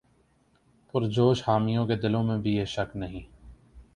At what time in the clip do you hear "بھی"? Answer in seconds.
2.37-2.55